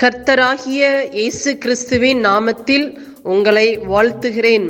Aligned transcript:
கர்த்தராகிய 0.00 0.82
இயேசு 1.18 1.50
கிறிஸ்துவின் 1.62 2.18
நாமத்தில் 2.26 2.84
உங்களை 3.34 3.68
வாழ்த்துகிறேன். 3.92 4.66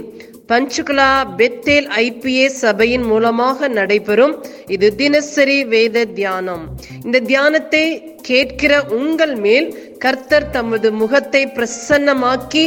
பஞ்சுகுலா 0.51 1.09
பெத்தேல் 1.39 1.89
ஐபிஏ 2.03 2.45
சபையின் 2.61 3.07
மூலமாக 3.13 3.69
நடைபெறும் 3.79 4.35
இது 4.75 4.89
தினசரி 5.01 5.57
வேத 5.73 6.05
தியானம். 6.19 6.63
இந்த 7.05 7.21
தியானத்தை 7.31 7.83
கேட்கிற 8.29 8.79
உங்கள் 8.99 9.35
மேல் 9.47 9.69
கர்த்தர் 10.05 10.49
தமது 10.59 10.91
முகத்தை 11.01 11.43
பிரசன்னமாக்கி 11.57 12.65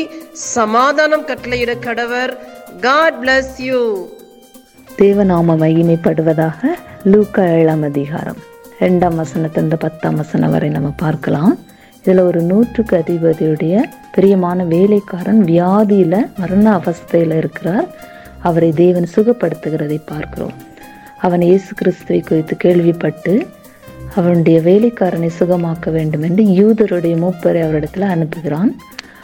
சமாதானம் 0.56 1.26
கட்டளையிட 1.32 1.78
கடவர். 1.88 2.34
காட் 2.88 3.18
பிளஸ் 3.24 3.56
யூ 3.70 3.82
தேவநாம 5.02 5.58
மகிமைப்படுவதாக 5.64 6.76
லூக்கா 7.14 7.48
ஏழாம் 7.62 7.88
அதிகாரம். 7.92 8.42
ரெண்டாம் 8.84 9.18
வசனத்திலிருந்து 9.24 9.82
பத்தாம் 9.88 10.22
வசனம் 10.24 10.56
வரை 10.58 10.72
நம்ம 10.78 10.94
பார்க்கலாம். 11.06 11.56
இதில் 12.02 12.20
ஒரு 12.20 12.42
நூற்றுக்கு 12.42 12.98
அதிபதியுடைய 12.98 13.84
பிரியமான 14.12 14.64
வேலைக்காரன் 14.64 15.42
வியாதியில் 15.44 16.28
மரண 16.40 16.80
அவஸ்தையில் 16.80 17.36
இருக்கிறார். 17.38 17.88
அவரை 18.40 18.72
தேவன் 18.72 19.08
சுகப்படுத்துகிறதை 19.16 20.02
பார்க்கிறோம். 20.06 20.54
அவன் 21.20 21.42
இயேசு 21.42 21.74
கிறிஸ்துவை 21.74 22.20
குறித்து 22.22 22.58
கேள்விப்பட்டு 22.58 23.34
அவனுடைய 24.16 24.60
வேலைக்காரனை 24.60 25.30
சுகமாக்க 25.40 25.92
வேண்டும் 25.92 26.22
என்று 26.22 26.44
யூதருடைய 26.44 27.16
மூப்பரை 27.24 27.62
அவரிடத்துல 27.66 28.08
அனுப்புகிறான். 28.16 28.72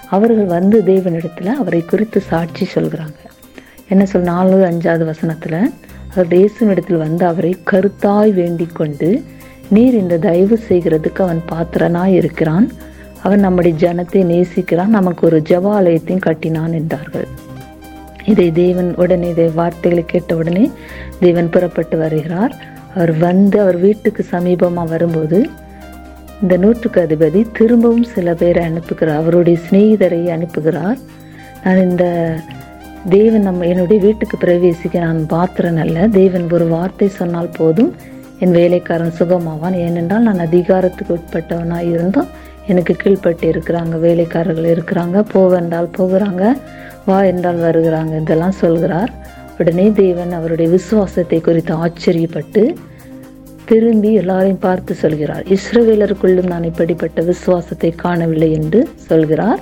அவர்கள் 0.09 0.45
வந்து 0.45 0.81
தேவனிடத்தில் 0.85 1.51
அவரை 1.61 1.81
குறித்து 1.81 2.21
சாட்சி 2.21 2.67
சொல்கிறாங்க. 2.75 3.19
என்ன 3.89 4.05
சொல் 4.05 4.21
நாலு 4.21 4.57
அஞ்சாவது 4.65 5.05
வசனத்தில் 5.05 5.71
அவர் 6.13 6.27
இயேசுவிடத்தில் 6.27 6.97
வந்து 6.97 7.25
அவரை 7.25 7.57
கருத்தாய் 7.71 8.33
வேண்டிக் 8.33 8.75
கொண்டு 8.75 9.23
நீர் 9.69 9.93
இந்த 9.93 10.17
தயவு 10.17 10.59
செய்கிறதுக்கு 10.69 11.21
அவன் 11.21 11.41
பாத்திரனாய் 11.51 12.13
இருக்கிறான். 12.13 12.71
அவன் 13.23 13.39
நம்முடைய 13.39 13.77
ஜனத்தை 13.77 14.21
நேசிக்கிறான். 14.31 14.95
நமக்கு 14.97 15.25
ஒரு 15.27 15.41
ஜபாலயத்தையும் 15.49 16.25
கட்டினான் 16.27 16.73
என்றார்கள். 16.73 17.27
இதை 18.25 18.51
தேவன் 18.51 18.95
உடனே 18.95 19.29
இதை 19.29 19.47
வார்த்தைகளை 19.47 20.05
கேட்ட 20.05 20.35
உடனே 20.35 20.71
தேவன் 21.19 21.49
புறப்பட்டு 21.49 21.97
வருகிறார். 21.97 22.55
அவர் 22.95 23.17
வந்து 23.17 23.61
அவர் 23.61 23.77
வீட்டுக்கு 23.77 24.25
சமீபமாக 24.31 24.89
வரும்போது 24.89 25.49
இந்த 26.41 26.57
நூற்றுக்கு 26.57 27.01
அதிபதி 27.01 27.45
திரும்பவும் 27.51 28.03
சில 28.03 28.33
பேரை 28.33 28.67
அனுப்புகிறார். 28.69 29.15
அவருடைய 29.15 29.59
சிநேகிதரை 29.69 30.21
அனுப்புகிறார். 30.35 30.99
நான் 31.63 31.89
இந்த 31.89 32.05
தேவன் 33.09 33.41
நம்ம 33.41 33.65
என்னுடைய 33.65 34.01
வீட்டுக்கு 34.01 34.37
பிரவேசிக்க 34.37 34.99
நான் 34.99 35.25
பாத்திரன் 35.25 35.77
அல்ல. 35.77 36.07
தேவன் 36.07 36.51
ஒரு 36.51 36.67
வார்த்தை 36.67 37.07
சொன்னால் 37.07 37.55
போதும் 37.57 37.95
என் 38.39 38.51
வேலைக்காரன் 38.51 39.13
சுகமாவான். 39.19 39.75
ஏனென்றால் 39.75 40.21
நான் 40.21 40.39
அதிகாரத்துக்கு 40.39 41.13
உட்பட்டவனாக 41.13 41.89
இருந்தும் 41.89 42.27
எனக்கு 42.67 42.95
கீழ்ப்பட்டு 43.03 43.45
இருக்கிறாங்க. 43.53 43.99
வேலைக்காரர்கள் 43.99 44.75
இருக்கிறாங்க. 44.75 45.23
போவென்றால் 45.31 45.89
போகிறாங்க. 45.97 46.57
வா 47.05 47.23
என்றால் 47.23 47.57
வருகிறாங்க 47.57 48.21
இதெல்லாம் 48.21 48.51
சொல்கிறார். 48.51 49.11
உடனே 49.57 49.91
தேவன் 49.91 50.31
அவருடைய 50.31 50.71
விசுவாசத்தை 50.71 51.41
குறித்து 51.41 51.73
ஆச்சரியப்பட்டு 51.75 52.75
திரும்பி 53.65 54.13
எல்லாரையும் 54.13 54.59
பார்த்து 54.59 54.93
சொல்கிறார். 54.93 55.43
இஸ்ரவேலருக்குள்ளும் 55.43 56.47
நான் 56.47 56.63
இப்படிப்பட்ட 56.63 57.21
விசுவாசத்தை 57.21 57.89
காணவில்லை 57.91 58.51
என்று 58.51 58.89
சொல்கிறார். 58.95 59.59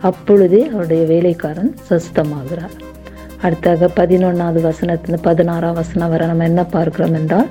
அப்பொழுதே 0.00 0.66
அவருடைய 0.66 1.04
வேலைக்காரன் 1.04 1.76
சஸ்தமாகிறார். 1.90 2.74
அடுத்தாக 3.42 3.88
பதினொன்றாவது 3.96 4.60
வசனத்தில் 4.60 5.18
பதினாறாம் 5.22 5.74
வசனம் 5.74 6.08
வரை 6.08 6.26
நம்ம 6.26 6.44
என்ன 6.44 6.64
பார்க்கிறோம் 6.64 7.14
என்றால் 7.14 7.46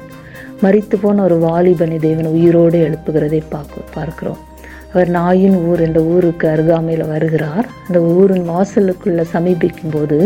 மறித்து 0.63 0.95
போன 1.01 1.23
ஒரு 1.23 1.35
வாலிபனை 1.39 1.95
தேவன் 1.99 2.27
உயிரோடு 2.35 2.77
எழுப்புகிறதை 2.87 3.39
பார்க்க 3.49 3.93
பார்க்கிறோம். 3.93 4.41
அவர் 4.93 5.09
நாயின் 5.09 5.55
ஊர் 5.69 5.81
என்ற 5.85 5.99
ஊருக்கு 6.13 6.45
அருகாமையில் 6.49 7.07
வருகிறார். 7.07 7.67
அந்த 7.87 7.99
ஊரின் 8.15 8.45
வாசலுக்குள்ள 8.49 9.23
சமீபிக்கும் 9.33 9.93
போது 9.93 10.17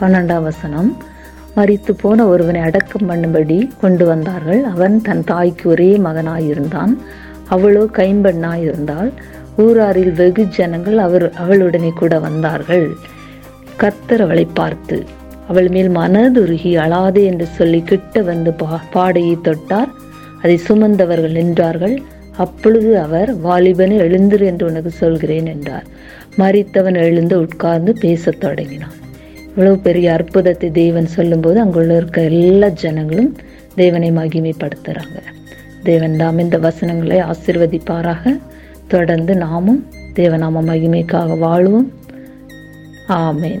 பன்னெண்டாம் 0.00 0.46
வசனம் 0.48 0.90
மறித்து 1.56 1.92
போன 2.02 2.26
ஒருவனை 2.26 2.60
அடக்கம் 2.60 3.08
பண்ணும்படி 3.10 3.58
கொண்டு 3.80 4.04
வந்தார்கள். 4.06 4.62
அவன் 4.64 4.96
தன் 5.02 5.24
தாய்க்கு 5.24 5.66
ஒரே 5.70 5.90
மகனாயிருந்தான். 6.06 6.92
அவளோ 7.54 7.84
கைம்பெண்ணாயிருந்தால் 7.98 9.12
ஊராரில் 9.64 10.12
வெகு 10.12 10.46
ஜனங்கள் 10.56 10.98
அவர் 11.06 11.26
அவளுடனே 11.44 11.92
கூட 12.00 12.18
வந்தார்கள். 12.18 12.88
கர்த்தர் 13.76 14.24
அவளை 14.26 14.44
பார்த்து 14.60 14.98
அவள் 15.48 15.68
மேல் 15.68 15.90
மனதுருகி 15.90 16.72
அழாதே 16.76 17.24
என்று 17.24 17.46
சொல்லி 17.46 17.82
கிட்ட 17.82 18.22
வந்து 18.22 18.52
பா 18.52 18.82
பாடையை 18.90 19.36
தொட்டார். 19.42 19.90
அதை 20.42 20.60
சுமந்தவர்கள் 20.68 21.36
நின்றார்கள். 21.38 21.96
அப்பொழுது 22.36 22.98
அவர் 22.98 23.30
வாலிபனை 23.40 23.96
எழுந்திரு 23.98 24.44
என்று 24.44 24.66
உனக்கு 24.66 24.90
சொல்கிறேன் 24.90 25.46
என்றார். 25.46 25.86
மறித்தவன் 26.38 26.96
எழுந்து 26.96 27.40
உட்கார்ந்து 27.40 27.92
பேசத் 28.00 28.40
தொடங்கினான். 28.40 28.96
இவ்வளவு 29.48 29.78
பெரிய 29.78 30.12
அற்புதத்தை 30.12 30.70
தேவன் 30.70 31.06
சொல்லும்போது 31.06 31.60
அங்குள்ள 31.60 31.96
இருக்க 31.96 32.22
எல்லா 32.22 32.68
ஜனங்களும் 32.68 33.36
தேவனை 33.74 34.10
மகிமைப்படுத்துகிறாங்க 34.10 35.18
தேவன் 35.82 36.16
தாம் 36.16 36.38
இந்த 36.38 36.58
வசனங்களை 36.58 37.18
ஆசிர்வதிப்பாராக. 37.22 38.38
தொடர்ந்து 38.88 39.36
நாமும் 39.36 39.86
தேவநாம 40.14 40.62
மகிமைக்காக 40.70 41.38
வாழ்வோம். 41.38 41.92
ஆமேன். 43.08 43.60